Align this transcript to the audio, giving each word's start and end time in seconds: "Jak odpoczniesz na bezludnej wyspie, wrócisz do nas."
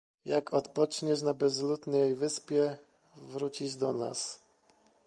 "Jak 0.25 0.53
odpoczniesz 0.53 1.21
na 1.21 1.33
bezludnej 1.33 2.15
wyspie, 2.15 2.77
wrócisz 3.17 3.75
do 3.75 3.93
nas." 3.93 4.39